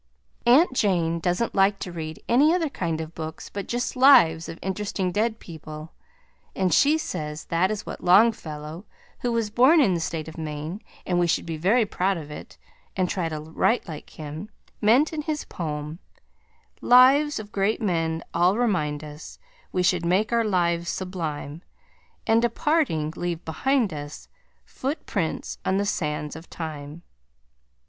Aunt 0.47 0.73
Jane 0.73 1.19
doesn't 1.19 1.53
like 1.53 1.77
to 1.77 1.91
read 1.91 2.23
any 2.27 2.51
other 2.55 2.69
kind 2.69 2.99
of 3.01 3.13
books 3.13 3.49
but 3.49 3.67
just 3.67 3.95
lives 3.95 4.49
of 4.49 4.57
interesting 4.63 5.11
dead 5.11 5.37
people 5.37 5.91
and 6.55 6.73
she 6.73 6.97
says 6.97 7.45
that 7.45 7.69
is 7.69 7.85
what 7.85 8.03
Longfellow 8.03 8.83
(who 9.19 9.31
was 9.31 9.51
born 9.51 9.79
in 9.79 9.93
the 9.93 9.99
state 9.99 10.27
of 10.27 10.39
Maine 10.39 10.81
and 11.05 11.19
we 11.19 11.27
should 11.27 11.45
be 11.45 11.55
very 11.55 11.85
proud 11.85 12.17
of 12.17 12.31
it 12.31 12.57
and 12.97 13.07
try 13.09 13.29
to 13.29 13.39
write 13.39 13.87
like 13.87 14.09
him) 14.17 14.49
meant 14.81 15.13
in 15.13 15.21
his 15.21 15.45
poem: 15.45 15.99
"Lives 16.81 17.39
of 17.39 17.51
great 17.51 17.79
men 17.79 18.23
all 18.33 18.57
remind 18.57 19.03
us 19.03 19.37
We 19.71 19.83
should 19.83 20.03
make 20.03 20.33
our 20.33 20.43
lives 20.43 20.89
sublime, 20.89 21.61
And 22.25 22.41
departing, 22.41 23.13
leave 23.15 23.45
behind 23.45 23.93
us 23.93 24.29
Footprints 24.65 25.59
on 25.63 25.77
the 25.77 25.85
sands 25.85 26.35
of 26.35 26.49
time." 26.49 27.03